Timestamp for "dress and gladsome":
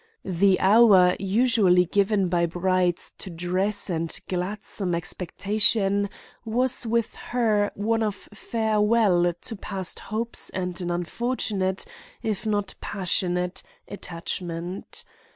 3.29-4.95